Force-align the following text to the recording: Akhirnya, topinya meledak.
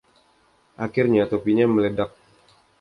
Akhirnya, 0.85 1.23
topinya 1.31 1.65
meledak. 1.73 2.11